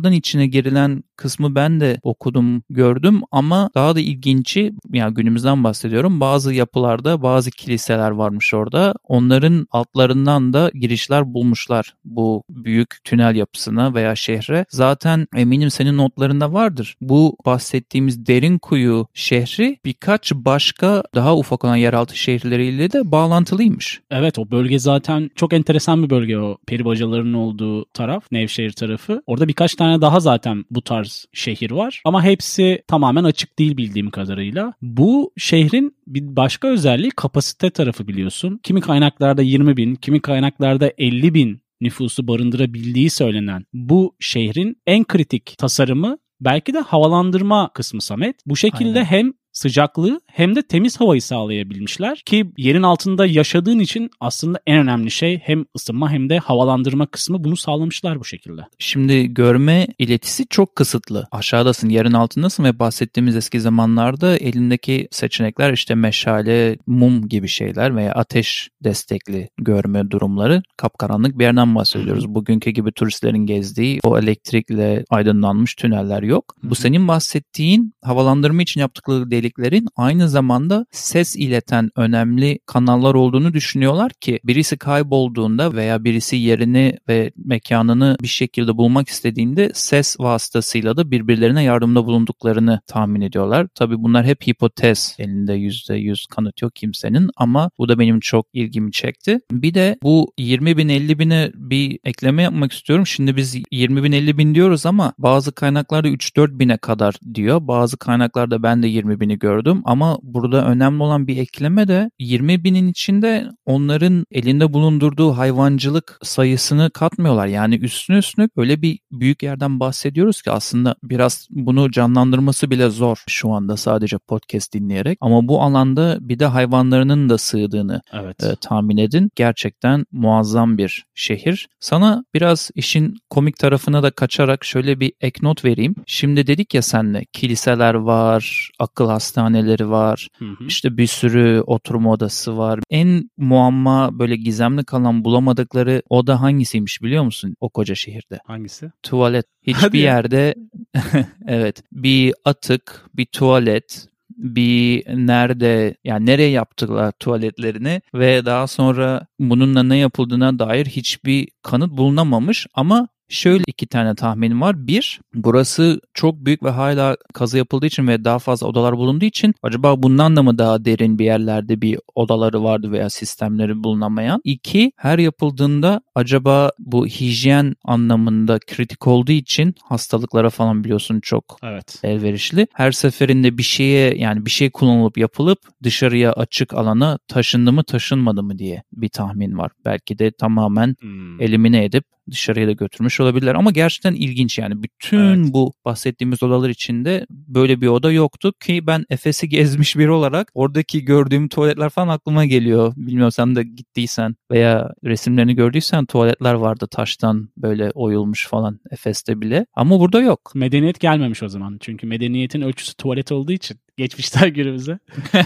çalılıklardan 0.06 0.12
içine 0.12 0.46
girilen 0.46 1.02
kısmı 1.16 1.54
ben 1.54 1.80
de 1.80 1.98
okudum, 2.02 2.62
gördüm 2.70 3.22
ama 3.30 3.70
daha 3.74 3.94
da 3.96 4.00
ilginci 4.00 4.72
yani 4.92 5.14
günümüzden 5.14 5.64
bahsediyorum. 5.64 6.20
Bazı 6.20 6.54
yapılarda 6.54 7.22
bazı 7.22 7.50
kiliseler 7.50 8.10
varmış 8.10 8.54
orada. 8.54 8.94
Onların 9.04 9.66
altlarından 9.70 10.52
da 10.52 10.70
girişler 10.74 11.34
bulmuşlar 11.34 11.94
bu 12.04 12.42
büyük 12.50 13.04
tünel 13.04 13.36
yapısına 13.36 13.94
veya 13.94 14.16
şehre. 14.16 14.66
Zaten 14.68 15.26
eminim 15.36 15.70
senin 15.70 15.96
notlarında 15.96 16.52
vardır. 16.52 16.96
Bu 17.00 17.36
bahsettiğimiz 17.46 18.26
derin 18.26 18.58
kuyu 18.58 19.06
şehri 19.14 19.78
birkaç 19.84 20.32
başka 20.34 21.02
daha 21.14 21.36
ufak 21.36 21.64
olan 21.64 21.76
yeraltı 21.76 22.18
şehirleriyle 22.18 22.92
de 22.92 23.12
bağlantılıymış. 23.12 24.00
Evet 24.10 24.38
o 24.38 24.50
bölge 24.50 24.78
zaten 24.78 25.30
çok 25.34 25.52
enteresan 25.52 26.02
bir 26.02 26.10
bölge 26.10 26.38
o 26.38 26.58
peribacaların 26.66 27.32
olduğu 27.32 27.84
taraf 27.84 28.24
Nevşehir 28.32 28.72
tarafı. 28.72 29.22
Orada 29.26 29.48
birkaç 29.48 29.74
tane 29.74 30.00
daha 30.00 30.20
zaten 30.20 30.64
bu 30.70 30.82
tarz 30.82 31.05
tarz 31.06 31.26
şehir 31.32 31.70
var. 31.70 32.02
Ama 32.04 32.24
hepsi 32.24 32.82
tamamen 32.88 33.24
açık 33.24 33.58
değil 33.58 33.76
bildiğim 33.76 34.10
kadarıyla. 34.10 34.74
Bu 34.82 35.32
şehrin 35.36 35.96
bir 36.06 36.36
başka 36.36 36.68
özelliği 36.68 37.10
kapasite 37.10 37.70
tarafı 37.70 38.08
biliyorsun. 38.08 38.60
Kimi 38.62 38.80
kaynaklarda 38.80 39.42
20 39.42 39.76
bin, 39.76 39.94
kimi 39.94 40.20
kaynaklarda 40.20 40.92
50 40.98 41.34
bin 41.34 41.62
nüfusu 41.80 42.28
barındırabildiği 42.28 43.10
söylenen 43.10 43.64
bu 43.72 44.16
şehrin 44.20 44.76
en 44.86 45.04
kritik 45.04 45.54
tasarımı 45.58 46.18
belki 46.40 46.74
de 46.74 46.80
havalandırma 46.80 47.70
kısmı 47.74 48.00
Samet. 48.00 48.36
Bu 48.46 48.56
şekilde 48.56 48.98
Aynen. 48.98 49.04
hem 49.04 49.32
sıcaklığı 49.56 50.20
hem 50.26 50.56
de 50.56 50.62
temiz 50.62 51.00
havayı 51.00 51.22
sağlayabilmişler 51.22 52.22
ki 52.26 52.52
yerin 52.56 52.82
altında 52.82 53.26
yaşadığın 53.26 53.78
için 53.78 54.10
aslında 54.20 54.60
en 54.66 54.78
önemli 54.78 55.10
şey 55.10 55.38
hem 55.38 55.64
ısınma 55.76 56.10
hem 56.10 56.28
de 56.30 56.38
havalandırma 56.38 57.06
kısmı 57.06 57.44
bunu 57.44 57.56
sağlamışlar 57.56 58.20
bu 58.20 58.24
şekilde. 58.24 58.60
Şimdi 58.78 59.34
görme 59.34 59.86
iletisi 59.98 60.46
çok 60.48 60.76
kısıtlı. 60.76 61.26
Aşağıdasın, 61.32 61.88
yerin 61.88 62.12
altındasın 62.12 62.64
ve 62.64 62.78
bahsettiğimiz 62.78 63.36
eski 63.36 63.60
zamanlarda 63.60 64.36
elindeki 64.36 65.08
seçenekler 65.10 65.72
işte 65.72 65.94
meşale, 65.94 66.76
mum 66.86 67.28
gibi 67.28 67.48
şeyler 67.48 67.96
veya 67.96 68.12
ateş 68.12 68.68
destekli 68.84 69.48
görme 69.58 70.10
durumları 70.10 70.62
kapkaranlık 70.76 71.38
bir 71.38 71.44
yerden 71.44 71.74
bahsediyoruz. 71.74 72.28
Bugünkü 72.28 72.70
gibi 72.70 72.92
turistlerin 72.92 73.46
gezdiği 73.46 74.00
o 74.04 74.18
elektrikle 74.18 75.04
aydınlanmış 75.10 75.74
tüneller 75.74 76.22
yok. 76.22 76.54
Bu 76.62 76.74
senin 76.74 77.08
bahsettiğin 77.08 77.92
havalandırma 78.02 78.62
için 78.62 78.80
yaptıkları 78.80 79.30
delik 79.30 79.45
deliklerin 79.46 79.88
aynı 79.96 80.28
zamanda 80.28 80.86
ses 80.90 81.36
ileten 81.36 81.90
önemli 81.96 82.58
kanallar 82.66 83.14
olduğunu 83.14 83.52
düşünüyorlar 83.52 84.12
ki 84.12 84.40
birisi 84.44 84.76
kaybolduğunda 84.76 85.74
veya 85.74 86.04
birisi 86.04 86.36
yerini 86.36 86.98
ve 87.08 87.32
mekanını 87.36 88.16
bir 88.22 88.28
şekilde 88.28 88.76
bulmak 88.76 89.08
istediğinde 89.08 89.70
ses 89.74 90.20
vasıtasıyla 90.20 90.96
da 90.96 91.10
birbirlerine 91.10 91.62
yardımda 91.62 92.06
bulunduklarını 92.06 92.80
tahmin 92.86 93.20
ediyorlar. 93.20 93.66
Tabii 93.74 94.02
bunlar 94.02 94.26
hep 94.26 94.46
hipotez. 94.46 95.16
Elinde 95.18 95.52
%100 95.52 96.28
kanıt 96.30 96.62
yok 96.62 96.74
kimsenin 96.74 97.30
ama 97.36 97.70
bu 97.78 97.88
da 97.88 97.98
benim 97.98 98.20
çok 98.20 98.46
ilgimi 98.52 98.92
çekti. 98.92 99.40
Bir 99.52 99.74
de 99.74 99.96
bu 100.02 100.32
20 100.38 100.76
bin 100.76 100.88
50 100.88 101.18
bine 101.18 101.50
bir 101.54 101.98
ekleme 102.04 102.42
yapmak 102.42 102.72
istiyorum. 102.72 103.06
Şimdi 103.06 103.36
biz 103.36 103.56
20 103.72 104.04
bin 104.04 104.12
50 104.12 104.38
bin 104.38 104.54
diyoruz 104.54 104.86
ama 104.86 105.12
bazı 105.18 105.52
kaynaklarda 105.52 106.08
3-4 106.08 106.58
bine 106.58 106.76
kadar 106.76 107.14
diyor. 107.34 107.60
Bazı 107.60 107.96
kaynaklarda 107.96 108.62
ben 108.62 108.82
de 108.82 108.88
20 108.88 109.20
bini 109.20 109.35
gördüm 109.38 109.82
ama 109.84 110.18
burada 110.22 110.66
önemli 110.66 111.02
olan 111.02 111.26
bir 111.26 111.36
ekleme 111.36 111.88
de 111.88 112.10
20 112.18 112.64
binin 112.64 112.88
içinde 112.88 113.50
onların 113.66 114.26
elinde 114.30 114.72
bulundurduğu 114.72 115.36
hayvancılık 115.36 116.18
sayısını 116.22 116.90
katmıyorlar. 116.90 117.46
Yani 117.46 117.76
üstüne 117.76 118.18
üstüne 118.18 118.48
öyle 118.56 118.82
bir 118.82 118.98
büyük 119.12 119.42
yerden 119.42 119.80
bahsediyoruz 119.80 120.42
ki 120.42 120.50
aslında 120.50 120.96
biraz 121.02 121.48
bunu 121.50 121.90
canlandırması 121.90 122.70
bile 122.70 122.90
zor 122.90 123.22
şu 123.28 123.50
anda 123.50 123.76
sadece 123.76 124.18
podcast 124.18 124.74
dinleyerek. 124.74 125.18
Ama 125.20 125.48
bu 125.48 125.62
alanda 125.62 126.18
bir 126.20 126.38
de 126.38 126.46
hayvanlarının 126.46 127.28
da 127.28 127.38
sığdığını 127.38 128.02
evet. 128.12 128.44
e, 128.44 128.56
tahmin 128.60 128.96
edin. 128.96 129.30
Gerçekten 129.34 130.06
muazzam 130.12 130.78
bir 130.78 131.06
şehir. 131.14 131.68
Sana 131.80 132.24
biraz 132.34 132.70
işin 132.74 133.16
komik 133.30 133.56
tarafına 133.56 134.02
da 134.02 134.10
kaçarak 134.10 134.64
şöyle 134.64 135.00
bir 135.00 135.12
ek 135.20 135.38
not 135.42 135.64
vereyim. 135.64 135.94
Şimdi 136.06 136.46
dedik 136.46 136.74
ya 136.74 136.82
senle 136.82 137.24
kiliseler 137.32 137.94
var, 137.94 138.70
akıl 138.78 139.08
hastaneleri 139.08 139.25
hastaneleri 139.26 139.90
var. 139.90 140.28
Hı 140.38 140.44
hı. 140.44 140.64
İşte 140.66 140.96
bir 140.96 141.06
sürü 141.06 141.62
oturma 141.66 142.12
odası 142.12 142.58
var. 142.58 142.80
En 142.90 143.30
muamma 143.36 144.18
böyle 144.18 144.36
gizemli 144.36 144.84
kalan 144.84 145.24
bulamadıkları 145.24 146.02
oda 146.08 146.40
hangisiymiş 146.40 147.02
biliyor 147.02 147.24
musun 147.24 147.56
o 147.60 147.68
koca 147.68 147.94
şehirde? 147.94 148.38
Hangisi? 148.46 148.90
Tuvalet. 149.02 149.46
Hiçbir 149.62 149.98
yerde 149.98 150.54
evet 151.46 151.82
bir 151.92 152.34
atık, 152.44 153.04
bir 153.14 153.26
tuvalet, 153.26 154.08
bir 154.36 155.04
nerede 155.26 155.96
yani 156.04 156.26
nereye 156.26 156.50
yaptılar 156.50 157.12
tuvaletlerini 157.20 158.00
ve 158.14 158.46
daha 158.46 158.66
sonra 158.66 159.26
bununla 159.38 159.82
ne 159.82 159.96
yapıldığına 159.96 160.58
dair 160.58 160.86
hiçbir 160.86 161.48
kanıt 161.62 161.90
bulunamamış 161.90 162.66
ama 162.74 163.08
Şöyle 163.28 163.64
iki 163.66 163.86
tane 163.86 164.14
tahminim 164.14 164.60
var. 164.60 164.86
Bir, 164.86 165.20
burası 165.34 166.00
çok 166.14 166.34
büyük 166.44 166.62
ve 166.62 166.70
hala 166.70 167.16
kazı 167.34 167.58
yapıldığı 167.58 167.86
için 167.86 168.08
ve 168.08 168.24
daha 168.24 168.38
fazla 168.38 168.66
odalar 168.66 168.96
bulunduğu 168.96 169.24
için 169.24 169.54
acaba 169.62 170.02
bundan 170.02 170.36
da 170.36 170.42
mı 170.42 170.58
daha 170.58 170.84
derin 170.84 171.18
bir 171.18 171.24
yerlerde 171.24 171.80
bir 171.82 171.98
odaları 172.14 172.62
vardı 172.62 172.92
veya 172.92 173.10
sistemleri 173.10 173.84
bulunamayan? 173.84 174.40
İki, 174.44 174.92
her 174.96 175.18
yapıldığında 175.18 176.00
acaba 176.14 176.70
bu 176.78 177.06
hijyen 177.06 177.74
anlamında 177.84 178.58
kritik 178.58 179.06
olduğu 179.06 179.32
için 179.32 179.74
hastalıklara 179.82 180.50
falan 180.50 180.84
biliyorsun 180.84 181.20
çok 181.20 181.58
evet. 181.62 182.00
elverişli. 182.02 182.66
Her 182.72 182.92
seferinde 182.92 183.58
bir 183.58 183.62
şeye 183.62 184.16
yani 184.16 184.46
bir 184.46 184.50
şey 184.50 184.70
kullanılıp 184.70 185.18
yapılıp 185.18 185.58
dışarıya 185.82 186.32
açık 186.32 186.74
alana 186.74 187.18
taşındı 187.28 187.72
mı 187.72 187.84
taşınmadı 187.84 188.42
mı 188.42 188.58
diye 188.58 188.82
bir 188.92 189.08
tahmin 189.08 189.58
var. 189.58 189.70
Belki 189.84 190.18
de 190.18 190.30
tamamen 190.30 190.96
hmm. 191.00 191.40
elimine 191.40 191.84
edip 191.84 192.04
dışarıya 192.30 192.66
da 192.66 192.72
götürmüş 192.72 193.15
olabilirler. 193.20 193.54
Ama 193.54 193.70
gerçekten 193.70 194.14
ilginç 194.14 194.58
yani. 194.58 194.82
Bütün 194.82 195.18
evet. 195.18 195.52
bu 195.52 195.72
bahsettiğimiz 195.84 196.42
odalar 196.42 196.68
içinde 196.68 197.26
böyle 197.30 197.80
bir 197.80 197.86
oda 197.86 198.12
yoktu 198.12 198.52
ki 198.60 198.86
ben 198.86 199.04
Efes'i 199.10 199.48
gezmiş 199.56 199.96
biri 199.96 200.10
olarak 200.10 200.50
oradaki 200.54 201.04
gördüğüm 201.04 201.48
tuvaletler 201.48 201.88
falan 201.88 202.08
aklıma 202.08 202.44
geliyor. 202.44 202.92
Bilmiyorum 202.96 203.32
sen 203.32 203.56
de 203.56 203.62
gittiysen 203.62 204.36
veya 204.50 204.90
resimlerini 205.04 205.54
gördüysen 205.54 206.06
tuvaletler 206.06 206.54
vardı 206.54 206.86
taştan 206.90 207.48
böyle 207.56 207.90
oyulmuş 207.90 208.46
falan 208.46 208.80
Efes'te 208.90 209.40
bile. 209.40 209.66
Ama 209.74 210.00
burada 210.00 210.20
yok. 210.20 210.52
Medeniyet 210.54 211.00
gelmemiş 211.00 211.42
o 211.42 211.48
zaman. 211.48 211.76
Çünkü 211.80 212.06
medeniyetin 212.06 212.60
ölçüsü 212.60 212.94
tuvalet 212.94 213.32
olduğu 213.32 213.52
için 213.52 213.76
geçmişten 213.96 214.54
günümüze. 214.54 214.98